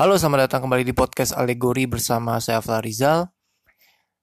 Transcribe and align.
Halo, 0.00 0.16
selamat 0.16 0.48
datang 0.48 0.64
kembali 0.64 0.88
di 0.88 0.96
podcast 0.96 1.36
Alegori 1.36 1.84
bersama 1.84 2.40
saya 2.40 2.64
Afla 2.64 2.80
Rizal. 2.80 3.28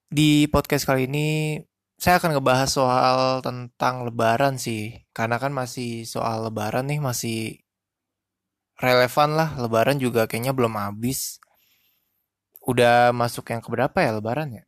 Di 0.10 0.50
podcast 0.50 0.90
kali 0.90 1.06
ini 1.06 1.62
saya 2.02 2.18
akan 2.18 2.34
ngebahas 2.34 2.66
soal 2.66 3.46
tentang 3.46 4.02
lebaran 4.10 4.58
sih. 4.58 5.06
Karena 5.14 5.38
kan 5.38 5.54
masih 5.54 6.10
soal 6.10 6.50
lebaran 6.50 6.90
nih, 6.90 6.98
masih 6.98 7.62
relevan 8.82 9.38
lah. 9.38 9.54
Lebaran 9.54 10.02
juga 10.02 10.26
kayaknya 10.26 10.58
belum 10.58 10.82
habis. 10.82 11.38
Udah 12.66 13.14
masuk 13.14 13.46
yang 13.54 13.62
keberapa 13.62 14.02
ya 14.02 14.18
lebaran 14.18 14.58
ya? 14.58 14.66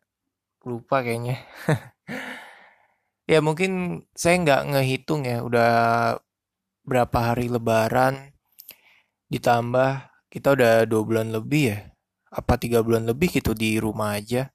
Lupa 0.61 1.01
kayaknya. 1.01 1.41
ya 3.33 3.41
mungkin 3.41 4.05
saya 4.13 4.37
nggak 4.45 4.77
ngehitung 4.77 5.25
ya, 5.25 5.41
udah 5.41 5.71
berapa 6.85 7.33
hari 7.33 7.49
lebaran 7.49 8.29
ditambah 9.33 10.18
kita 10.29 10.53
udah 10.53 10.85
dua 10.85 11.01
bulan 11.05 11.33
lebih 11.33 11.63
ya? 11.73 11.79
Apa 12.29 12.61
tiga 12.61 12.85
bulan 12.85 13.09
lebih 13.09 13.33
gitu 13.41 13.57
di 13.57 13.81
rumah 13.81 14.17
aja? 14.17 14.53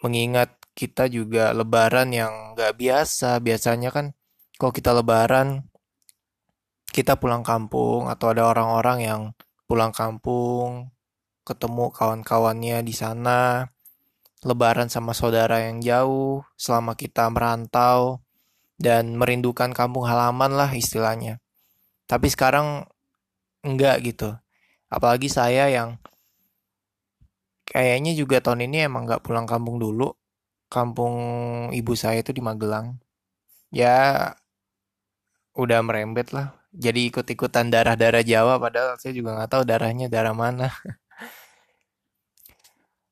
Mengingat 0.00 0.56
kita 0.72 1.10
juga 1.10 1.50
lebaran 1.50 2.14
yang 2.14 2.54
nggak 2.54 2.78
biasa. 2.78 3.42
Biasanya 3.42 3.90
kan 3.90 4.14
kalau 4.56 4.72
kita 4.72 4.94
lebaran 4.94 5.66
kita 6.90 7.18
pulang 7.18 7.46
kampung 7.46 8.10
atau 8.10 8.34
ada 8.34 8.50
orang-orang 8.50 8.98
yang 9.02 9.20
pulang 9.70 9.94
kampung 9.94 10.90
ketemu 11.46 11.90
kawan-kawannya 11.94 12.82
di 12.82 12.94
sana 12.94 13.70
lebaran 14.40 14.88
sama 14.88 15.12
saudara 15.12 15.60
yang 15.68 15.84
jauh 15.84 16.40
selama 16.56 16.96
kita 16.96 17.28
merantau 17.28 18.24
dan 18.80 19.12
merindukan 19.20 19.76
kampung 19.76 20.08
halaman 20.08 20.56
lah 20.56 20.72
istilahnya. 20.72 21.44
Tapi 22.08 22.32
sekarang 22.32 22.88
enggak 23.66 23.96
gitu. 24.06 24.36
Apalagi 24.90 25.28
saya 25.30 25.70
yang 25.70 25.96
kayaknya 27.68 28.12
juga 28.18 28.42
tahun 28.42 28.66
ini 28.66 28.90
emang 28.90 29.06
nggak 29.06 29.22
pulang 29.22 29.46
kampung 29.46 29.78
dulu. 29.78 30.12
Kampung 30.70 31.14
ibu 31.74 31.92
saya 31.98 32.22
itu 32.22 32.30
di 32.34 32.42
Magelang. 32.42 32.98
Ya 33.74 34.34
udah 35.54 35.80
merembet 35.82 36.30
lah. 36.34 36.54
Jadi 36.70 37.10
ikut-ikutan 37.10 37.66
darah-darah 37.74 38.22
Jawa 38.22 38.62
padahal 38.62 38.94
saya 39.02 39.12
juga 39.14 39.34
nggak 39.34 39.50
tahu 39.50 39.62
darahnya 39.66 40.06
darah 40.06 40.34
mana. 40.34 40.70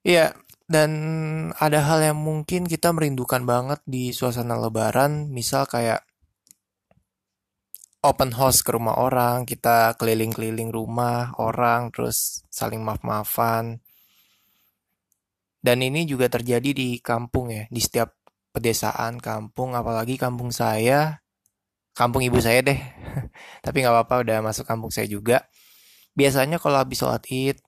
Iya, 0.09 0.33
dan 0.73 0.91
ada 1.61 1.85
hal 1.85 2.01
yang 2.01 2.17
mungkin 2.17 2.65
kita 2.65 2.97
merindukan 2.97 3.45
banget 3.45 3.81
di 3.85 4.09
suasana 4.17 4.57
lebaran, 4.57 5.29
misal 5.29 5.69
kayak 5.69 6.08
open 8.09 8.33
house 8.33 8.65
ke 8.65 8.73
rumah 8.73 8.97
orang, 8.97 9.45
kita 9.45 9.93
keliling-keliling 10.01 10.73
rumah 10.73 11.37
orang, 11.37 11.93
terus 11.93 12.41
saling 12.49 12.81
maaf-maafan. 12.81 13.85
Dan 15.61 15.85
ini 15.85 16.09
juga 16.09 16.33
terjadi 16.33 16.73
di 16.73 16.97
kampung 17.05 17.53
ya, 17.53 17.69
di 17.69 17.77
setiap 17.85 18.17
pedesaan 18.57 19.21
kampung, 19.21 19.77
apalagi 19.77 20.17
kampung 20.17 20.49
saya, 20.49 21.21
kampung 21.93 22.25
ibu 22.25 22.41
saya 22.41 22.65
deh. 22.65 22.81
Tapi 23.65 23.77
nggak 23.85 23.93
apa-apa, 23.93 24.25
udah 24.25 24.37
masuk 24.41 24.65
kampung 24.65 24.89
saya 24.89 25.05
juga. 25.05 25.45
Biasanya 26.17 26.57
kalau 26.57 26.81
habis 26.81 27.05
sholat 27.05 27.29
id, 27.29 27.61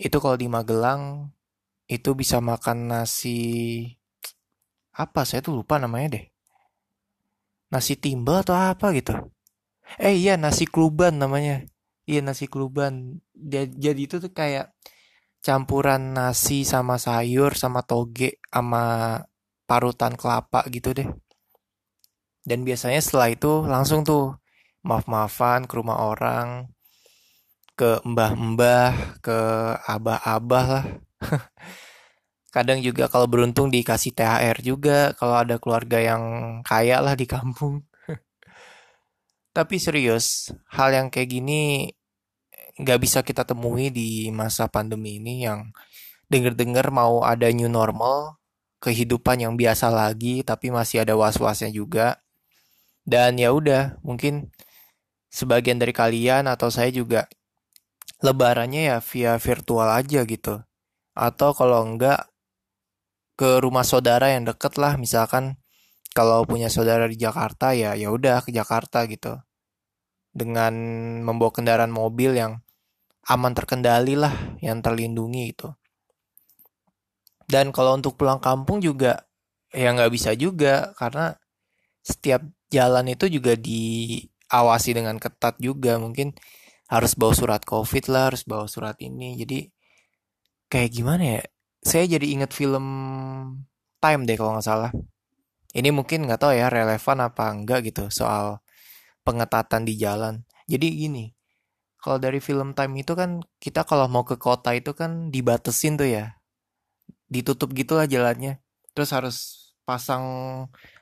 itu 0.00 0.16
kalau 0.16 0.40
di 0.40 0.48
Magelang, 0.48 1.28
itu 1.86 2.16
bisa 2.16 2.40
makan 2.40 2.88
nasi, 2.88 3.84
apa 4.96 5.28
saya 5.28 5.44
tuh 5.44 5.60
lupa 5.60 5.76
namanya 5.76 6.16
deh. 6.16 6.26
Nasi 7.68 8.00
timbel 8.00 8.40
atau 8.40 8.56
apa 8.56 8.90
gitu 8.96 9.35
Eh 10.02 10.14
iya 10.18 10.34
nasi 10.34 10.66
kluban 10.66 11.22
namanya. 11.22 11.62
Iya 12.10 12.20
nasi 12.26 12.46
kluban. 12.50 13.22
Jadi 13.84 14.00
itu 14.06 14.16
tuh 14.18 14.32
kayak 14.34 14.74
campuran 15.46 16.14
nasi 16.16 16.66
sama 16.66 16.98
sayur 16.98 17.54
sama 17.54 17.86
toge 17.86 18.42
sama 18.50 18.82
parutan 19.68 20.14
kelapa 20.18 20.66
gitu 20.74 20.90
deh. 20.94 21.08
Dan 22.46 22.62
biasanya 22.62 23.02
setelah 23.02 23.28
itu 23.34 23.52
langsung 23.66 24.06
tuh 24.06 24.38
maaf-maafan 24.86 25.66
ke 25.66 25.74
rumah 25.74 25.98
orang, 25.98 26.70
ke 27.74 27.98
mbah-mbah, 28.06 29.18
ke 29.18 29.38
abah-abah 29.82 30.66
lah. 30.70 30.86
Kadang 32.54 32.80
juga 32.80 33.10
kalau 33.10 33.26
beruntung 33.28 33.68
dikasih 33.68 34.14
THR 34.16 34.58
juga 34.64 35.12
kalau 35.18 35.36
ada 35.42 35.58
keluarga 35.58 35.98
yang 36.00 36.22
kaya 36.62 37.02
lah 37.02 37.18
di 37.18 37.26
kampung. 37.26 37.84
Tapi 39.56 39.80
serius, 39.80 40.52
hal 40.68 40.92
yang 40.92 41.08
kayak 41.08 41.32
gini 41.32 41.88
nggak 42.76 43.00
bisa 43.00 43.24
kita 43.24 43.40
temui 43.48 43.88
di 43.88 44.28
masa 44.28 44.68
pandemi 44.68 45.16
ini 45.16 45.48
yang 45.48 45.72
denger-dengar 46.28 46.92
mau 46.92 47.24
ada 47.24 47.48
new 47.48 47.64
normal, 47.64 48.36
kehidupan 48.84 49.40
yang 49.40 49.56
biasa 49.56 49.88
lagi, 49.88 50.44
tapi 50.44 50.68
masih 50.68 51.08
ada 51.08 51.16
was-wasnya 51.16 51.72
juga. 51.72 52.20
Dan 53.08 53.40
ya 53.40 53.48
udah, 53.56 53.96
mungkin 54.04 54.52
sebagian 55.32 55.80
dari 55.80 55.96
kalian 55.96 56.52
atau 56.52 56.68
saya 56.68 56.92
juga 56.92 57.24
lebarannya 58.20 58.92
ya 58.92 58.98
via 59.00 59.40
virtual 59.40 59.88
aja 59.88 60.20
gitu. 60.28 60.60
Atau 61.16 61.56
kalau 61.56 61.80
enggak 61.80 62.28
ke 63.40 63.56
rumah 63.64 63.88
saudara 63.88 64.36
yang 64.36 64.44
deket 64.44 64.76
lah, 64.76 65.00
misalkan 65.00 65.56
kalau 66.12 66.44
punya 66.44 66.68
saudara 66.68 67.08
di 67.08 67.16
Jakarta 67.16 67.72
ya 67.72 67.96
ya 67.96 68.12
udah 68.12 68.44
ke 68.44 68.52
Jakarta 68.52 69.04
gitu 69.08 69.45
dengan 70.36 70.74
membawa 71.24 71.48
kendaraan 71.48 71.88
mobil 71.88 72.36
yang 72.36 72.60
aman 73.24 73.56
terkendali 73.56 74.14
lah, 74.14 74.36
yang 74.60 74.84
terlindungi 74.84 75.56
itu. 75.56 75.72
Dan 77.48 77.72
kalau 77.72 77.96
untuk 77.96 78.20
pulang 78.20 78.42
kampung 78.42 78.84
juga 78.84 79.24
ya 79.72 79.94
nggak 79.96 80.12
bisa 80.12 80.34
juga 80.36 80.92
karena 80.98 81.34
setiap 82.04 82.42
jalan 82.68 83.06
itu 83.10 83.30
juga 83.32 83.56
diawasi 83.56 84.92
dengan 84.92 85.16
ketat 85.16 85.56
juga. 85.56 85.96
Mungkin 85.96 86.36
harus 86.86 87.18
bawa 87.18 87.34
surat 87.34 87.62
covid 87.64 88.04
lah 88.12 88.34
harus 88.34 88.44
bawa 88.44 88.68
surat 88.68 88.98
ini. 89.00 89.38
Jadi 89.40 89.66
kayak 90.68 90.90
gimana 90.92 91.24
ya? 91.38 91.42
Saya 91.86 92.18
jadi 92.18 92.26
inget 92.34 92.50
film 92.50 92.86
Time 93.96 94.22
deh 94.28 94.36
kalau 94.36 94.54
nggak 94.58 94.66
salah. 94.66 94.92
Ini 95.72 95.90
mungkin 95.90 96.28
nggak 96.28 96.40
tahu 96.40 96.52
ya 96.54 96.68
relevan 96.70 97.18
apa 97.26 97.44
enggak 97.52 97.90
gitu 97.90 98.08
soal 98.12 98.60
pengetatan 99.26 99.82
di 99.82 99.98
jalan. 99.98 100.46
Jadi 100.70 100.86
gini, 100.94 101.24
kalau 101.98 102.22
dari 102.22 102.38
film 102.38 102.70
time 102.70 103.02
itu 103.02 103.18
kan 103.18 103.42
kita 103.58 103.82
kalau 103.82 104.06
mau 104.06 104.22
ke 104.22 104.38
kota 104.38 104.70
itu 104.78 104.94
kan 104.94 105.34
dibatesin 105.34 105.98
tuh 105.98 106.06
ya. 106.06 106.38
Ditutup 107.26 107.74
gitulah 107.74 108.06
jalannya. 108.06 108.62
Terus 108.94 109.10
harus 109.10 109.36
pasang 109.82 110.22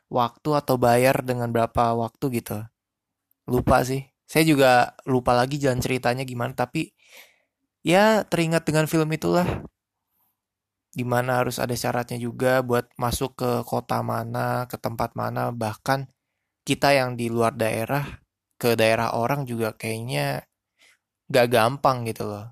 waktu 0.09 0.51
atau 0.57 0.81
bayar 0.81 1.21
dengan 1.21 1.53
berapa 1.53 1.93
waktu 1.93 2.41
gitu. 2.41 2.65
Lupa 3.45 3.85
sih. 3.85 4.09
Saya 4.25 4.49
juga 4.49 4.97
lupa 5.05 5.37
lagi 5.37 5.61
jalan 5.61 5.85
ceritanya 5.85 6.25
gimana 6.25 6.57
tapi 6.57 6.97
ya 7.85 8.25
teringat 8.25 8.65
dengan 8.65 8.89
film 8.89 9.13
itulah. 9.13 9.45
Di 10.95 11.05
mana 11.05 11.43
harus 11.43 11.61
ada 11.61 11.77
syaratnya 11.77 12.17
juga 12.17 12.65
buat 12.65 12.89
masuk 12.97 13.37
ke 13.37 13.51
kota 13.69 14.01
mana, 14.01 14.65
ke 14.71 14.79
tempat 14.81 15.13
mana, 15.19 15.51
bahkan 15.51 16.09
kita 16.65 16.97
yang 16.97 17.15
di 17.15 17.29
luar 17.29 17.53
daerah 17.53 18.25
ke 18.57 18.73
daerah 18.75 19.13
orang 19.13 19.45
juga 19.45 19.77
kayaknya 19.77 20.49
gak 21.29 21.53
gampang 21.53 22.09
gitu 22.09 22.25
loh. 22.25 22.49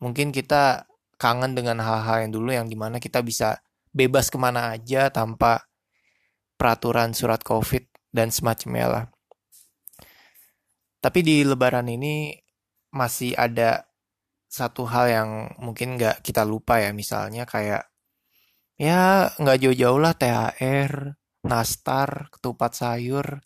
Mungkin 0.00 0.32
kita 0.32 0.88
kangen 1.20 1.52
dengan 1.56 1.80
hal-hal 1.80 2.28
yang 2.28 2.32
dulu 2.32 2.50
yang 2.52 2.68
di 2.68 2.76
mana 2.76 2.96
kita 2.96 3.20
bisa 3.20 3.60
bebas 3.92 4.28
ke 4.28 4.36
mana 4.36 4.72
aja 4.76 5.08
tanpa 5.08 5.68
peraturan 6.56 7.12
surat 7.12 7.40
covid 7.44 7.84
dan 8.12 8.32
semacamnya 8.32 8.86
lah. 8.88 9.04
Tapi 11.00 11.20
di 11.20 11.44
lebaran 11.44 11.88
ini 11.92 12.32
masih 12.92 13.36
ada 13.36 13.84
satu 14.48 14.88
hal 14.88 15.06
yang 15.12 15.30
mungkin 15.60 16.00
gak 16.00 16.24
kita 16.24 16.40
lupa 16.48 16.80
ya 16.80 16.96
misalnya 16.96 17.44
kayak 17.44 17.84
ya 18.80 19.32
nggak 19.36 19.58
jauh-jauh 19.60 20.00
lah 20.00 20.16
THR 20.16 21.16
nastar, 21.46 22.28
ketupat 22.34 22.74
sayur. 22.74 23.40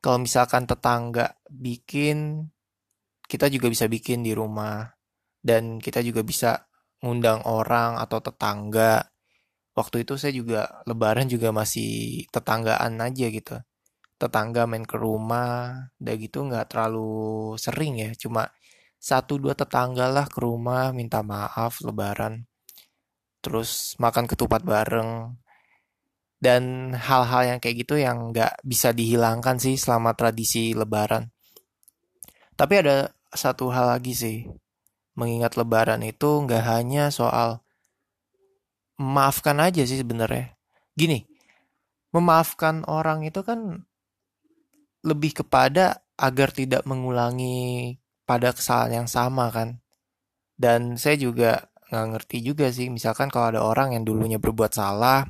Kalau 0.00 0.18
misalkan 0.20 0.64
tetangga 0.64 1.36
bikin, 1.48 2.48
kita 3.24 3.48
juga 3.52 3.66
bisa 3.72 3.88
bikin 3.88 4.24
di 4.24 4.32
rumah. 4.36 4.86
Dan 5.40 5.80
kita 5.80 6.04
juga 6.04 6.20
bisa 6.20 6.68
ngundang 7.00 7.44
orang 7.48 7.96
atau 7.96 8.20
tetangga. 8.20 9.08
Waktu 9.72 10.04
itu 10.04 10.20
saya 10.20 10.32
juga 10.36 10.84
lebaran 10.84 11.26
juga 11.28 11.48
masih 11.52 12.24
tetanggaan 12.28 13.00
aja 13.00 13.26
gitu. 13.32 13.56
Tetangga 14.20 14.68
main 14.68 14.84
ke 14.84 15.00
rumah, 15.00 15.88
udah 15.96 16.14
gitu 16.20 16.44
nggak 16.44 16.76
terlalu 16.76 17.56
sering 17.56 18.04
ya. 18.04 18.10
Cuma 18.12 18.52
satu 19.00 19.40
dua 19.40 19.56
tetangga 19.56 20.12
lah 20.12 20.28
ke 20.28 20.44
rumah 20.44 20.92
minta 20.92 21.24
maaf 21.24 21.80
lebaran. 21.80 22.44
Terus 23.40 23.96
makan 23.96 24.28
ketupat 24.28 24.60
bareng 24.60 25.40
dan 26.40 26.96
hal-hal 26.96 27.54
yang 27.54 27.58
kayak 27.60 27.84
gitu 27.84 28.00
yang 28.00 28.32
nggak 28.32 28.64
bisa 28.64 28.96
dihilangkan 28.96 29.60
sih 29.60 29.76
selama 29.76 30.16
tradisi 30.16 30.72
lebaran. 30.72 31.28
Tapi 32.56 32.74
ada 32.80 33.12
satu 33.28 33.68
hal 33.68 33.92
lagi 33.92 34.16
sih, 34.16 34.48
mengingat 35.20 35.60
lebaran 35.60 36.00
itu 36.00 36.40
nggak 36.48 36.64
hanya 36.64 37.12
soal 37.12 37.60
memaafkan 38.96 39.60
aja 39.60 39.84
sih 39.84 40.00
sebenarnya. 40.00 40.56
Gini, 40.96 41.24
memaafkan 42.16 42.88
orang 42.88 43.24
itu 43.28 43.44
kan 43.44 43.84
lebih 45.04 45.44
kepada 45.44 46.04
agar 46.20 46.52
tidak 46.52 46.84
mengulangi 46.84 47.96
pada 48.28 48.52
kesalahan 48.52 49.04
yang 49.04 49.08
sama 49.08 49.48
kan. 49.52 49.80
Dan 50.56 51.00
saya 51.00 51.16
juga 51.16 51.72
nggak 51.88 52.06
ngerti 52.16 52.38
juga 52.44 52.68
sih, 52.68 52.92
misalkan 52.92 53.32
kalau 53.32 53.56
ada 53.56 53.60
orang 53.64 53.96
yang 53.96 54.04
dulunya 54.04 54.36
berbuat 54.36 54.72
salah, 54.76 55.24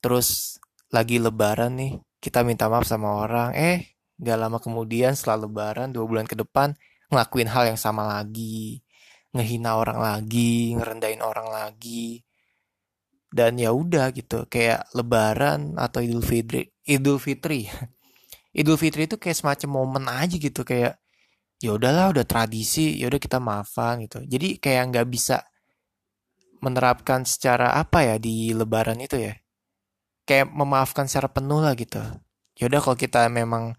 terus 0.00 0.58
lagi 0.90 1.22
lebaran 1.22 1.76
nih, 1.78 1.92
kita 2.18 2.42
minta 2.42 2.66
maaf 2.66 2.84
sama 2.84 3.22
orang, 3.22 3.54
eh 3.54 3.96
nggak 4.20 4.38
lama 4.40 4.58
kemudian 4.60 5.16
setelah 5.16 5.48
lebaran, 5.48 5.94
dua 5.94 6.04
bulan 6.04 6.26
ke 6.28 6.36
depan, 6.36 6.76
ngelakuin 7.08 7.48
hal 7.48 7.64
yang 7.72 7.80
sama 7.80 8.04
lagi, 8.04 8.84
ngehina 9.32 9.78
orang 9.78 9.98
lagi, 10.00 10.76
ngerendahin 10.76 11.22
orang 11.24 11.48
lagi. 11.48 12.20
Dan 13.30 13.56
ya 13.62 13.70
udah 13.70 14.10
gitu, 14.10 14.44
kayak 14.50 14.90
lebaran 14.92 15.78
atau 15.78 16.02
Idul 16.02 16.26
Fitri, 16.26 16.66
Idul 16.82 17.22
Fitri. 17.22 17.70
Idul 18.60 18.74
Fitri 18.74 19.06
itu 19.06 19.16
kayak 19.16 19.38
semacam 19.38 19.68
momen 19.70 20.04
aja 20.10 20.34
gitu 20.34 20.66
kayak 20.66 20.98
ya 21.62 21.70
udahlah 21.76 22.10
udah 22.10 22.26
tradisi, 22.26 22.98
ya 22.98 23.06
udah 23.06 23.20
kita 23.22 23.38
maafan 23.38 24.02
gitu. 24.04 24.18
Jadi 24.26 24.58
kayak 24.58 24.82
nggak 24.90 25.06
bisa 25.06 25.46
menerapkan 26.60 27.24
secara 27.24 27.78
apa 27.78 28.04
ya 28.04 28.16
di 28.18 28.50
lebaran 28.52 28.98
itu 29.00 29.16
ya. 29.16 29.34
Kayak 30.30 30.54
memaafkan 30.54 31.10
secara 31.10 31.26
penuh 31.26 31.58
lah 31.58 31.74
gitu. 31.74 31.98
Ya 32.54 32.70
udah 32.70 32.78
kalau 32.78 32.94
kita 32.94 33.26
memang 33.26 33.74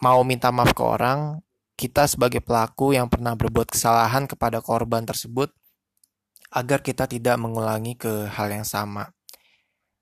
mau 0.00 0.20
minta 0.24 0.48
maaf 0.48 0.72
ke 0.72 0.80
orang, 0.80 1.44
kita 1.76 2.08
sebagai 2.08 2.40
pelaku 2.40 2.96
yang 2.96 3.12
pernah 3.12 3.36
berbuat 3.36 3.68
kesalahan 3.68 4.24
kepada 4.24 4.64
korban 4.64 5.04
tersebut 5.04 5.52
agar 6.48 6.80
kita 6.80 7.04
tidak 7.04 7.36
mengulangi 7.36 7.92
ke 8.00 8.24
hal 8.32 8.48
yang 8.48 8.64
sama. 8.64 9.12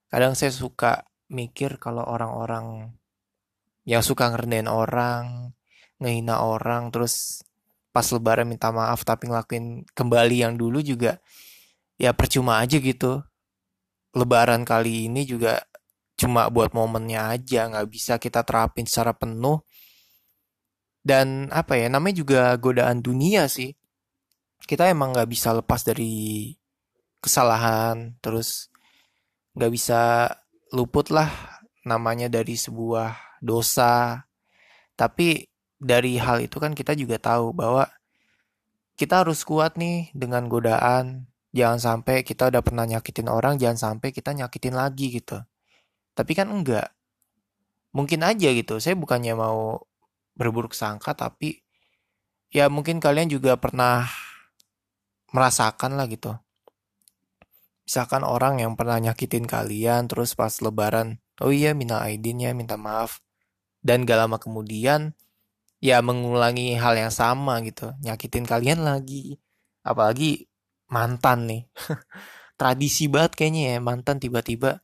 Kadang 0.06 0.38
saya 0.38 0.54
suka 0.54 1.02
mikir 1.26 1.82
kalau 1.82 2.06
orang-orang 2.06 2.94
yang 3.82 4.06
suka 4.06 4.30
ngerendahin 4.30 4.70
orang, 4.70 5.50
ngehina 5.98 6.38
orang, 6.46 6.94
terus 6.94 7.42
pas 7.90 8.06
lebaran 8.14 8.46
minta 8.46 8.70
maaf 8.70 9.02
tapi 9.02 9.26
ngelakuin 9.26 9.88
kembali 9.90 10.36
yang 10.46 10.54
dulu 10.54 10.78
juga 10.86 11.18
ya 11.98 12.14
percuma 12.14 12.62
aja 12.62 12.78
gitu. 12.78 13.26
Lebaran 14.16 14.64
kali 14.64 15.12
ini 15.12 15.28
juga 15.28 15.60
cuma 16.16 16.48
buat 16.48 16.72
momennya 16.72 17.36
aja, 17.36 17.68
nggak 17.68 17.88
bisa 17.92 18.16
kita 18.16 18.40
terapin 18.40 18.88
secara 18.88 19.12
penuh 19.12 19.60
dan 21.06 21.46
apa 21.54 21.78
ya, 21.78 21.86
namanya 21.86 22.18
juga 22.18 22.42
godaan 22.58 22.98
dunia 22.98 23.46
sih. 23.46 23.70
Kita 24.66 24.90
emang 24.90 25.14
nggak 25.14 25.30
bisa 25.30 25.54
lepas 25.54 25.86
dari 25.86 26.50
kesalahan, 27.22 28.18
terus 28.18 28.66
nggak 29.54 29.70
bisa 29.70 30.26
luput 30.74 31.14
lah 31.14 31.30
namanya 31.86 32.26
dari 32.26 32.58
sebuah 32.58 33.38
dosa. 33.38 34.26
Tapi 34.98 35.46
dari 35.78 36.18
hal 36.18 36.42
itu 36.42 36.58
kan 36.58 36.74
kita 36.74 36.98
juga 36.98 37.22
tahu 37.22 37.54
bahwa 37.54 37.86
kita 38.98 39.22
harus 39.22 39.46
kuat 39.46 39.78
nih 39.78 40.10
dengan 40.10 40.50
godaan. 40.50 41.30
Jangan 41.56 41.80
sampai 41.80 42.20
kita 42.20 42.52
udah 42.52 42.60
pernah 42.60 42.84
nyakitin 42.84 43.32
orang, 43.32 43.56
jangan 43.56 43.96
sampai 43.96 44.12
kita 44.12 44.36
nyakitin 44.36 44.76
lagi 44.76 45.08
gitu. 45.08 45.40
Tapi 46.12 46.32
kan 46.36 46.52
enggak. 46.52 46.92
Mungkin 47.96 48.20
aja 48.20 48.52
gitu. 48.52 48.76
Saya 48.76 48.92
bukannya 48.92 49.32
mau 49.32 49.80
berburuk 50.36 50.76
sangka 50.76 51.16
tapi 51.16 51.64
ya 52.52 52.68
mungkin 52.68 53.00
kalian 53.00 53.32
juga 53.32 53.56
pernah 53.56 54.04
merasakan 55.32 55.96
lah 55.96 56.04
gitu. 56.12 56.36
Misalkan 57.88 58.26
orang 58.26 58.60
yang 58.60 58.76
pernah 58.76 59.00
nyakitin 59.00 59.46
kalian 59.48 60.10
terus 60.10 60.34
pas 60.36 60.52
lebaran, 60.58 61.22
oh 61.38 61.54
iya 61.54 61.72
minta 61.72 62.02
aidin 62.02 62.42
ya, 62.42 62.50
minta 62.52 62.74
maaf. 62.74 63.22
Dan 63.78 64.02
gak 64.02 64.26
lama 64.26 64.36
kemudian 64.42 65.14
ya 65.78 66.02
mengulangi 66.02 66.74
hal 66.74 66.98
yang 66.98 67.14
sama 67.14 67.62
gitu, 67.62 67.94
nyakitin 68.02 68.42
kalian 68.42 68.82
lagi. 68.82 69.38
Apalagi 69.86 70.50
mantan 70.90 71.38
nih. 71.50 71.62
Tradisi 72.60 73.06
banget 73.12 73.36
kayaknya 73.36 73.76
ya, 73.76 73.78
mantan 73.84 74.16
tiba-tiba 74.16 74.80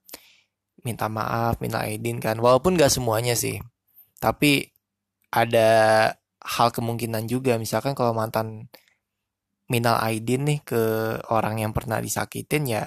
minta 0.82 1.06
maaf, 1.08 1.58
minta 1.62 1.82
aidin 1.84 2.18
kan. 2.18 2.36
Walaupun 2.38 2.76
gak 2.76 2.92
semuanya 2.92 3.32
sih. 3.38 3.62
Tapi 4.18 4.68
ada 5.32 5.70
hal 6.42 6.68
kemungkinan 6.74 7.24
juga 7.30 7.56
misalkan 7.56 7.94
kalau 7.94 8.12
mantan 8.12 8.68
minal 9.70 9.96
aidin 10.04 10.44
nih 10.44 10.60
ke 10.60 10.82
orang 11.32 11.62
yang 11.62 11.72
pernah 11.72 12.02
disakitin 12.02 12.68
ya 12.68 12.82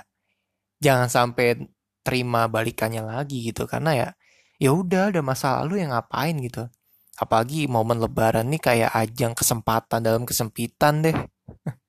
jangan 0.78 1.10
sampai 1.10 1.66
terima 2.06 2.46
balikannya 2.46 3.02
lagi 3.02 3.42
gitu 3.50 3.66
karena 3.66 3.98
ya 3.98 4.10
ya 4.62 4.70
udah 4.76 5.10
ada 5.10 5.26
masa 5.26 5.64
lalu 5.64 5.82
yang 5.82 5.96
ngapain 5.96 6.38
gitu 6.38 6.70
apalagi 7.18 7.66
momen 7.66 7.98
lebaran 7.98 8.46
nih 8.52 8.62
kayak 8.62 8.92
ajang 8.94 9.34
kesempatan 9.34 10.04
dalam 10.04 10.28
kesempitan 10.28 11.02
deh 11.02 11.16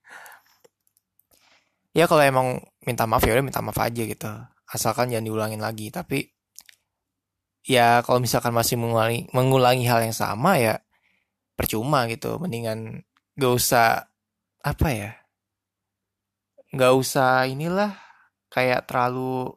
ya 1.97 2.05
kalau 2.05 2.21
emang 2.21 2.61
minta 2.85 3.09
maaf 3.09 3.25
ya 3.25 3.33
udah 3.33 3.45
minta 3.45 3.65
maaf 3.65 3.81
aja 3.81 4.03
gitu. 4.05 4.29
Asalkan 4.69 5.09
jangan 5.09 5.25
diulangin 5.25 5.61
lagi. 5.65 5.89
Tapi 5.89 6.29
ya 7.65 8.05
kalau 8.05 8.21
misalkan 8.21 8.53
masih 8.53 8.77
mengulangi 8.77 9.25
mengulangi 9.33 9.89
hal 9.89 10.05
yang 10.05 10.13
sama 10.13 10.61
ya 10.61 10.77
percuma 11.57 12.05
gitu. 12.05 12.37
Mendingan 12.37 13.01
gak 13.33 13.53
usah 13.53 14.05
apa 14.61 14.87
ya 14.93 15.11
gak 16.75 16.93
usah 16.99 17.47
inilah 17.47 17.95
kayak 18.51 18.83
terlalu 18.91 19.55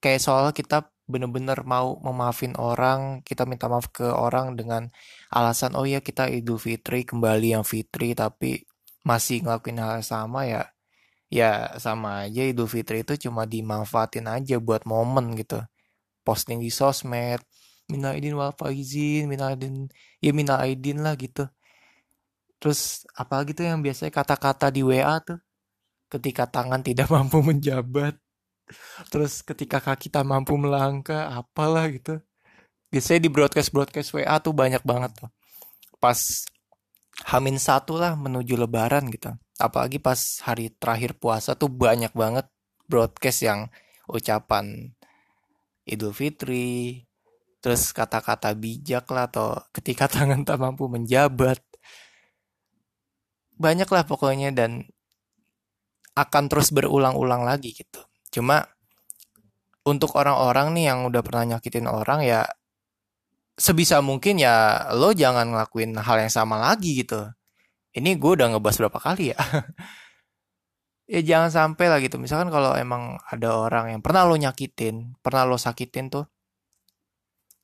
kayak 0.00 0.24
soal 0.24 0.48
kita 0.56 0.88
bener-bener 1.04 1.60
mau 1.68 2.00
memaafin 2.00 2.56
orang 2.56 3.20
kita 3.28 3.44
minta 3.44 3.68
maaf 3.68 3.92
ke 3.92 4.08
orang 4.08 4.56
dengan 4.56 4.88
alasan 5.28 5.76
oh 5.76 5.84
ya 5.84 6.00
kita 6.00 6.32
Idul 6.32 6.56
Fitri 6.56 7.04
kembali 7.04 7.52
yang 7.58 7.64
Fitri 7.66 8.16
tapi 8.16 8.64
masih 9.04 9.44
ngelakuin 9.44 9.82
hal 9.82 10.00
yang 10.00 10.06
sama 10.06 10.48
ya 10.48 10.71
ya 11.32 11.72
sama 11.80 12.28
aja 12.28 12.44
Idul 12.44 12.68
Fitri 12.68 13.00
itu 13.00 13.16
cuma 13.24 13.48
dimanfaatin 13.48 14.28
aja 14.28 14.60
buat 14.60 14.84
momen 14.84 15.32
gitu. 15.40 15.64
Posting 16.26 16.60
di 16.60 16.68
sosmed 16.68 17.40
minal 17.88 18.14
aidin 18.14 18.36
wal 18.38 18.52
faizin 18.54 19.26
minal 19.32 19.56
aidin 19.56 19.88
ya 20.20 20.30
minal 20.36 20.60
aidin 20.60 21.00
lah 21.00 21.16
gitu. 21.16 21.48
Terus 22.60 23.08
apalagi 23.16 23.56
tuh 23.56 23.64
yang 23.66 23.80
biasanya 23.80 24.12
kata-kata 24.12 24.68
di 24.68 24.84
WA 24.84 25.16
tuh? 25.24 25.40
Ketika 26.12 26.44
tangan 26.44 26.84
tidak 26.88 27.08
mampu 27.08 27.40
menjabat 27.40 28.20
terus 29.12 29.44
ketika 29.44 29.84
kaki 29.84 30.08
tak 30.08 30.24
mampu 30.24 30.54
melangkah 30.60 31.32
apalah 31.32 31.88
gitu. 31.88 32.20
Biasanya 32.92 33.20
di 33.24 33.30
broadcast 33.32 33.72
broadcast 33.72 34.12
WA 34.12 34.36
tuh 34.44 34.52
banyak 34.52 34.84
banget 34.84 35.16
tuh. 35.16 35.30
Pas 35.96 36.44
Hamin 37.32 37.56
satu 37.56 37.96
lah 37.96 38.16
menuju 38.16 38.56
lebaran 38.56 39.08
gitu 39.12 39.32
apalagi 39.60 40.00
pas 40.00 40.18
hari 40.44 40.72
terakhir 40.72 41.16
puasa 41.16 41.56
tuh 41.56 41.68
banyak 41.68 42.12
banget 42.12 42.46
broadcast 42.88 43.40
yang 43.44 43.60
ucapan 44.08 44.92
Idul 45.82 46.14
Fitri, 46.14 47.02
terus 47.58 47.90
kata-kata 47.90 48.54
bijak 48.54 49.06
lah 49.10 49.26
atau 49.26 49.58
ketika 49.74 50.06
tangan 50.14 50.46
tak 50.46 50.62
mampu 50.62 50.86
menjabat. 50.86 51.58
Banyak 53.58 53.88
lah 53.90 54.04
pokoknya 54.06 54.50
dan 54.54 54.86
akan 56.12 56.44
terus 56.50 56.70
berulang-ulang 56.74 57.46
lagi 57.46 57.72
gitu. 57.72 58.02
Cuma 58.30 58.66
untuk 59.82 60.14
orang-orang 60.14 60.74
nih 60.76 60.84
yang 60.92 61.08
udah 61.08 61.22
pernah 61.24 61.56
nyakitin 61.56 61.90
orang 61.90 62.22
ya 62.22 62.46
sebisa 63.58 63.98
mungkin 63.98 64.38
ya 64.38 64.88
lo 64.94 65.10
jangan 65.12 65.50
ngelakuin 65.52 65.98
hal 65.98 66.16
yang 66.22 66.32
sama 66.32 66.58
lagi 66.58 67.02
gitu. 67.02 67.26
Ini 67.92 68.16
gue 68.16 68.30
udah 68.40 68.56
ngebahas 68.56 68.76
berapa 68.80 68.98
kali 68.98 69.36
ya. 69.36 69.38
ya 71.12 71.20
jangan 71.20 71.50
sampai 71.52 71.86
lah 71.92 71.98
gitu. 72.00 72.16
Misalkan 72.16 72.48
kalau 72.48 72.72
emang 72.72 73.20
ada 73.28 73.52
orang 73.52 73.92
yang 73.92 74.00
pernah 74.00 74.24
lo 74.24 74.36
nyakitin 74.36 75.20
pernah 75.20 75.44
lo 75.44 75.60
sakitin 75.60 76.08
tuh 76.08 76.24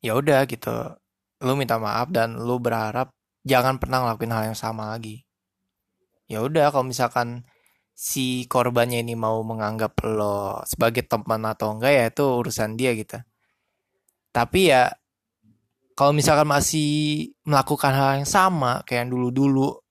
ya 0.04 0.12
udah 0.12 0.44
gitu. 0.44 0.96
Lo 1.40 1.52
minta 1.56 1.80
maaf 1.80 2.12
dan 2.12 2.36
lo 2.36 2.60
berharap 2.60 3.14
jangan 3.46 3.80
pernah 3.80 4.04
ngelakuin 4.04 4.32
hal 4.34 4.44
yang 4.52 4.58
sama 4.58 4.92
lagi. 4.92 5.24
Ya 6.28 6.44
udah 6.44 6.68
kalau 6.68 6.84
misalkan 6.84 7.48
si 7.96 8.44
korbannya 8.46 9.00
ini 9.00 9.16
mau 9.16 9.40
menganggap 9.42 9.96
lo 10.04 10.62
sebagai 10.68 11.02
teman 11.08 11.42
atau 11.48 11.74
enggak 11.74 11.92
ya 11.96 12.04
itu 12.12 12.24
urusan 12.28 12.76
dia 12.76 12.92
gitu. 12.92 13.16
Tapi 14.28 14.60
ya 14.70 14.92
kalau 15.98 16.12
misalkan 16.14 16.46
masih 16.46 17.32
melakukan 17.48 17.90
hal 17.90 18.22
yang 18.22 18.28
sama 18.28 18.84
kayak 18.86 19.08
yang 19.08 19.10
dulu-dulu 19.16 19.82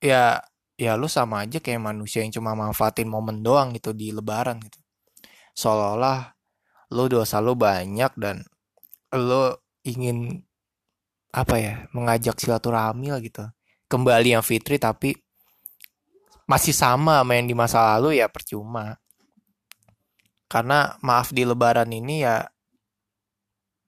ya 0.00 0.40
ya 0.80 0.92
lu 0.96 1.06
sama 1.06 1.44
aja 1.44 1.60
kayak 1.60 1.80
manusia 1.80 2.24
yang 2.24 2.32
cuma 2.32 2.56
manfaatin 2.56 3.06
momen 3.06 3.44
doang 3.44 3.76
gitu 3.76 3.92
di 3.92 4.10
lebaran 4.10 4.60
gitu. 4.64 4.80
Seolah-olah 5.54 6.32
lu 6.96 7.04
dosa 7.06 7.38
lu 7.38 7.54
banyak 7.54 8.12
dan 8.16 8.42
lu 9.14 9.54
ingin 9.84 10.40
apa 11.30 11.56
ya 11.62 11.74
mengajak 11.94 12.34
silaturahmi 12.42 13.14
lah 13.14 13.22
gitu 13.22 13.46
kembali 13.86 14.34
yang 14.38 14.42
fitri 14.42 14.78
tapi 14.78 15.14
masih 16.50 16.74
sama 16.74 17.22
sama 17.22 17.32
yang 17.38 17.46
di 17.46 17.54
masa 17.54 17.94
lalu 17.94 18.18
ya 18.18 18.26
percuma. 18.26 18.98
Karena 20.50 20.98
maaf 20.98 21.30
di 21.30 21.46
lebaran 21.46 21.90
ini 21.94 22.26
ya 22.26 22.42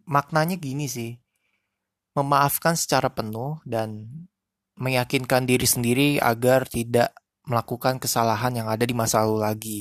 maknanya 0.07 0.55
gini 0.59 0.87
sih. 0.87 1.19
Memaafkan 2.15 2.77
secara 2.77 3.11
penuh 3.11 3.59
dan 3.67 4.07
meyakinkan 4.77 5.45
diri 5.45 5.67
sendiri 5.69 6.09
agar 6.23 6.65
tidak 6.69 7.13
melakukan 7.45 7.99
kesalahan 7.99 8.55
yang 8.55 8.69
ada 8.71 8.87
di 8.87 8.95
masa 8.95 9.27
lalu 9.27 9.39
lagi. 9.43 9.81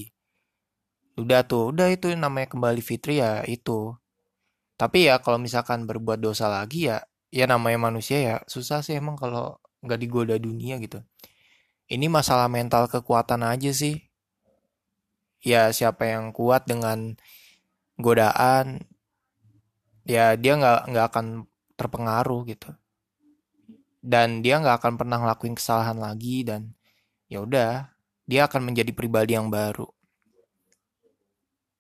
Udah 1.20 1.46
tuh, 1.46 1.76
udah 1.76 1.92
itu 1.94 2.10
namanya 2.18 2.50
kembali 2.52 2.82
fitri 2.82 3.22
ya 3.22 3.46
itu. 3.46 3.94
Tapi 4.80 5.12
ya 5.12 5.22
kalau 5.22 5.38
misalkan 5.38 5.86
berbuat 5.86 6.18
dosa 6.18 6.50
lagi 6.50 6.90
ya, 6.90 7.06
ya 7.30 7.46
namanya 7.46 7.78
manusia 7.78 8.18
ya 8.18 8.36
susah 8.50 8.82
sih 8.82 8.98
emang 8.98 9.14
kalau 9.14 9.62
nggak 9.86 10.00
digoda 10.02 10.36
dunia 10.42 10.82
gitu. 10.82 11.06
Ini 11.92 12.08
masalah 12.10 12.48
mental 12.50 12.88
kekuatan 12.90 13.46
aja 13.46 13.70
sih. 13.76 14.02
Ya 15.42 15.70
siapa 15.74 16.06
yang 16.10 16.34
kuat 16.34 16.66
dengan 16.70 17.18
godaan, 17.98 18.86
ya 20.06 20.34
dia 20.38 20.54
nggak 20.58 20.82
nggak 20.90 21.06
akan 21.14 21.26
terpengaruh 21.78 22.42
gitu. 22.50 22.70
Dan 24.02 24.42
dia 24.42 24.58
nggak 24.58 24.82
akan 24.82 24.94
pernah 24.98 25.22
ngelakuin 25.22 25.54
kesalahan 25.54 25.98
lagi 26.02 26.42
dan 26.42 26.74
ya 27.30 27.46
udah 27.46 27.88
dia 28.26 28.50
akan 28.50 28.74
menjadi 28.74 28.92
pribadi 28.92 29.38
yang 29.38 29.54
baru. 29.54 29.86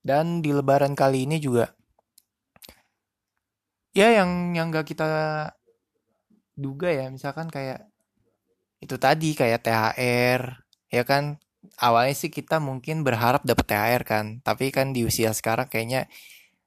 Dan 0.01 0.45
di 0.45 0.53
lebaran 0.53 0.93
kali 0.93 1.25
ini 1.25 1.37
juga 1.41 1.69
ya 3.91 4.07
yang 4.23 4.55
yang 4.55 4.71
gak 4.71 4.87
kita 4.87 5.07
duga 6.55 6.89
ya 6.91 7.11
misalkan 7.11 7.51
kayak 7.51 7.87
itu 8.81 8.95
tadi 8.97 9.35
kayak 9.35 9.61
THR 9.67 10.41
ya 10.89 11.03
kan 11.03 11.37
awalnya 11.77 12.15
sih 12.15 12.31
kita 12.31 12.57
mungkin 12.63 13.03
berharap 13.03 13.43
dapat 13.43 13.65
THR 13.67 14.03
kan 14.07 14.25
tapi 14.41 14.71
kan 14.71 14.95
di 14.95 15.05
usia 15.05 15.35
sekarang 15.35 15.67
kayaknya 15.67 16.07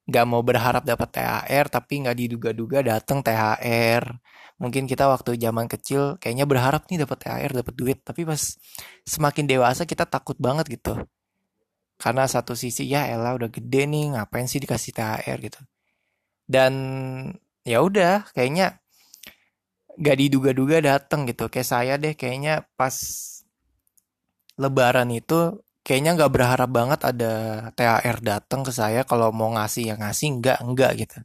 nggak 0.04 0.26
mau 0.28 0.44
berharap 0.44 0.84
dapat 0.84 1.08
THR 1.16 1.66
tapi 1.72 2.04
nggak 2.04 2.16
diduga-duga 2.20 2.78
datang 2.84 3.24
THR 3.24 4.04
mungkin 4.58 4.86
kita 4.86 5.10
waktu 5.10 5.34
zaman 5.36 5.66
kecil 5.66 6.16
kayaknya 6.22 6.46
berharap 6.46 6.86
nih 6.86 7.02
dapat 7.02 7.18
THR 7.26 7.52
dapat 7.64 7.74
duit. 7.74 7.98
Tapi 8.06 8.22
pas 8.26 8.42
semakin 9.06 9.44
dewasa 9.50 9.82
kita 9.88 10.06
takut 10.06 10.38
banget 10.38 10.70
gitu. 10.70 10.94
Karena 11.98 12.26
satu 12.26 12.58
sisi 12.58 12.86
ya 12.90 13.06
Ella 13.06 13.34
udah 13.34 13.50
gede 13.50 13.86
nih 13.86 14.18
ngapain 14.18 14.46
sih 14.46 14.62
dikasih 14.62 14.92
THR 14.94 15.38
gitu. 15.42 15.60
Dan 16.44 16.72
ya 17.64 17.80
udah 17.80 18.28
kayaknya 18.36 18.78
gak 19.98 20.16
diduga-duga 20.18 20.78
dateng 20.82 21.26
gitu. 21.30 21.48
Kayak 21.50 21.68
saya 21.68 21.94
deh 21.98 22.14
kayaknya 22.14 22.66
pas 22.78 22.94
lebaran 24.54 25.10
itu 25.10 25.58
kayaknya 25.82 26.14
nggak 26.16 26.32
berharap 26.32 26.70
banget 26.70 27.00
ada 27.02 27.32
THR 27.74 28.18
datang 28.22 28.62
ke 28.62 28.72
saya. 28.74 29.02
Kalau 29.06 29.30
mau 29.34 29.50
ngasih 29.54 29.92
ya 29.92 29.94
ngasih 29.98 30.28
enggak 30.38 30.58
enggak 30.62 30.92
gitu 30.98 31.18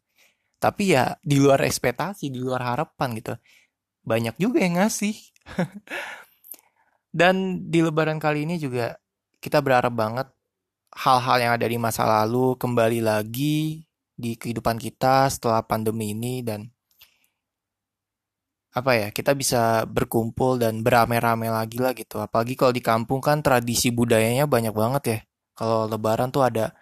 tapi 0.59 0.93
ya 0.93 1.15
di 1.23 1.39
luar 1.39 1.63
ekspektasi 1.63 2.27
di 2.29 2.39
luar 2.43 2.75
harapan 2.75 3.15
gitu. 3.15 3.33
Banyak 4.03 4.35
juga 4.35 4.59
yang 4.59 4.75
ngasih. 4.83 5.15
Dan 7.09 7.65
di 7.71 7.79
lebaran 7.81 8.21
kali 8.21 8.45
ini 8.45 8.61
juga 8.61 8.99
kita 9.39 9.63
berharap 9.63 9.95
banget 9.95 10.27
hal-hal 10.93 11.37
yang 11.41 11.51
ada 11.55 11.65
di 11.65 11.79
masa 11.79 12.05
lalu 12.05 12.59
kembali 12.59 12.99
lagi 13.01 13.87
di 14.13 14.35
kehidupan 14.35 14.75
kita 14.75 15.31
setelah 15.31 15.63
pandemi 15.63 16.11
ini 16.11 16.43
dan 16.43 16.67
apa 18.69 18.91
ya 18.93 19.07
kita 19.09 19.33
bisa 19.33 19.87
berkumpul 19.89 20.61
dan 20.61 20.85
beramai-ramai 20.85 21.49
lagi 21.49 21.81
lah 21.81 21.95
gitu. 21.95 22.21
Apalagi 22.21 22.53
kalau 22.53 22.75
di 22.75 22.83
kampung 22.83 23.23
kan 23.23 23.41
tradisi 23.41 23.89
budayanya 23.89 24.45
banyak 24.45 24.75
banget 24.75 25.03
ya. 25.07 25.19
Kalau 25.57 25.89
lebaran 25.89 26.29
tuh 26.29 26.45
ada 26.45 26.75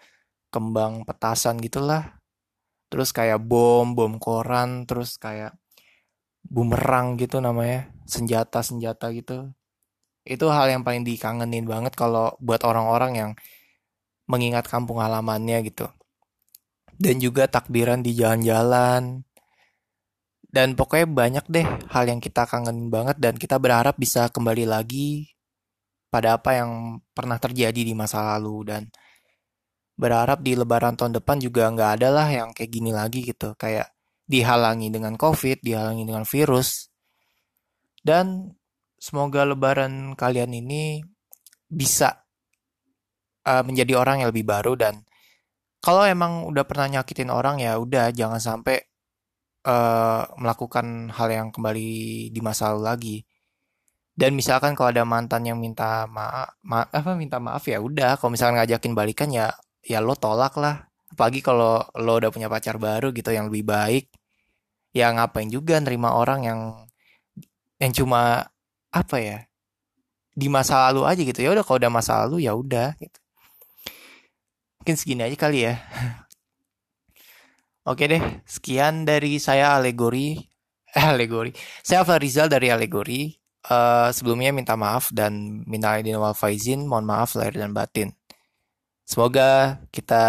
kembang 0.52 1.08
petasan 1.08 1.62
gitulah 1.62 2.17
terus 2.88 3.12
kayak 3.12 3.44
bom 3.44 3.94
bom 3.94 4.16
koran 4.20 4.88
terus 4.88 5.20
kayak 5.20 5.56
bumerang 6.48 7.20
gitu 7.20 7.44
namanya 7.44 7.92
senjata 8.08 8.64
senjata 8.64 9.12
gitu 9.12 9.52
itu 10.28 10.46
hal 10.48 10.68
yang 10.72 10.84
paling 10.84 11.04
dikangenin 11.08 11.68
banget 11.68 11.96
kalau 11.96 12.36
buat 12.40 12.64
orang-orang 12.64 13.12
yang 13.16 13.32
mengingat 14.28 14.68
kampung 14.68 15.00
halamannya 15.00 15.64
gitu 15.72 15.88
dan 16.98 17.22
juga 17.22 17.46
takbiran 17.46 18.02
di 18.02 18.18
jalan-jalan. 18.18 19.22
Dan 20.48 20.74
pokoknya 20.74 21.08
banyak 21.08 21.46
deh 21.52 21.68
hal 21.94 22.10
yang 22.10 22.18
kita 22.18 22.50
kangen 22.50 22.90
banget 22.90 23.22
dan 23.22 23.38
kita 23.38 23.62
berharap 23.62 23.94
bisa 24.00 24.32
kembali 24.34 24.66
lagi 24.66 25.30
pada 26.10 26.40
apa 26.40 26.56
yang 26.58 27.04
pernah 27.14 27.38
terjadi 27.38 27.78
di 27.78 27.94
masa 27.94 28.24
lalu 28.36 28.66
dan 28.66 28.82
berharap 29.98 30.46
di 30.46 30.54
lebaran 30.54 30.94
tahun 30.94 31.18
depan 31.18 31.42
juga 31.42 31.68
nggak 31.74 31.92
ada 32.02 32.10
lah 32.14 32.28
yang 32.30 32.50
kayak 32.54 32.70
gini 32.70 32.94
lagi 32.94 33.26
gitu 33.26 33.58
kayak 33.58 33.90
dihalangi 34.30 34.94
dengan 34.94 35.18
covid 35.18 35.60
dihalangi 35.66 36.06
dengan 36.06 36.24
virus 36.24 36.94
dan 38.06 38.54
semoga 39.02 39.44
lebaran 39.44 40.14
kalian 40.14 40.54
ini 40.54 41.02
bisa 41.68 42.24
uh, 43.44 43.64
menjadi 43.66 43.98
orang 43.98 44.22
yang 44.22 44.30
lebih 44.30 44.46
baru 44.46 44.78
dan 44.78 45.02
kalau 45.82 46.04
emang 46.06 46.46
udah 46.46 46.66
pernah 46.66 47.00
nyakitin 47.00 47.30
orang 47.34 47.62
ya 47.62 47.78
udah 47.78 48.10
jangan 48.14 48.42
sampai 48.42 48.82
uh, 49.68 50.24
melakukan 50.40 51.12
hal 51.14 51.30
yang 51.30 51.48
kembali 51.54 51.90
di 52.34 52.40
masa 52.42 52.74
lalu 52.74 52.84
lagi. 52.84 53.18
Dan 54.18 54.34
misalkan 54.34 54.74
kalau 54.74 54.90
ada 54.90 55.06
mantan 55.06 55.46
yang 55.46 55.62
minta 55.62 56.10
maaf, 56.10 56.58
ma 56.66 56.90
apa 56.90 57.14
minta 57.14 57.38
maaf 57.38 57.62
ya 57.70 57.78
udah. 57.78 58.18
Kalau 58.18 58.34
misalkan 58.34 58.58
ngajakin 58.58 58.94
balikan 58.98 59.30
ya 59.30 59.54
ya 59.84 60.00
lo 60.02 60.16
tolak 60.18 60.58
lah. 60.58 60.88
Apalagi 61.12 61.42
kalau 61.42 61.82
lo 61.98 62.14
udah 62.20 62.32
punya 62.34 62.48
pacar 62.52 62.78
baru 62.78 63.10
gitu 63.16 63.32
yang 63.34 63.50
lebih 63.50 63.66
baik. 63.68 64.06
Ya 64.96 65.12
ngapain 65.14 65.50
juga 65.52 65.78
nerima 65.82 66.16
orang 66.18 66.40
yang 66.48 66.60
yang 67.78 67.92
cuma 67.94 68.50
apa 68.90 69.18
ya 69.22 69.38
di 70.34 70.50
masa 70.50 70.90
lalu 70.90 71.06
aja 71.06 71.22
gitu 71.22 71.40
ya 71.42 71.54
udah 71.54 71.64
kalau 71.66 71.78
udah 71.78 71.94
masa 71.94 72.26
lalu 72.26 72.46
ya 72.46 72.58
udah 72.58 72.98
gitu 72.98 73.20
mungkin 74.88 75.04
segini 75.04 75.28
aja 75.28 75.36
kali 75.36 75.68
ya. 75.68 75.84
Oke 77.92 78.08
deh, 78.08 78.24
sekian 78.48 79.04
dari 79.04 79.36
saya 79.36 79.76
alegori. 79.76 80.40
Eh, 80.96 81.04
alegori. 81.04 81.52
Saya 81.84 82.08
Farizal 82.08 82.48
dari 82.48 82.72
alegori. 82.72 83.36
Uh, 83.68 84.08
sebelumnya 84.16 84.56
minta 84.56 84.80
maaf 84.80 85.12
dan 85.12 85.60
minta 85.68 85.92
aidin 85.92 86.16
wal 86.16 86.32
faizin, 86.32 86.88
mohon 86.88 87.04
maaf 87.04 87.36
lahir 87.36 87.60
dan 87.60 87.76
batin. 87.76 88.16
Semoga 89.08 89.80
kita 89.96 90.26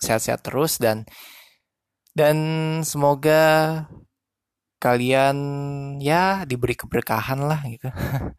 sehat-sehat 0.00 0.40
terus 0.40 0.80
dan 0.80 1.04
dan 2.16 2.36
semoga 2.80 3.84
kalian 4.80 5.36
ya 6.00 6.48
diberi 6.48 6.72
keberkahan 6.72 7.44
lah 7.44 7.60
gitu. 7.68 7.92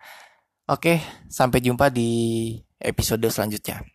Oke, 0.73 0.97
sampai 1.29 1.61
jumpa 1.61 1.93
di 1.93 2.09
episode 2.81 3.29
selanjutnya. 3.29 3.85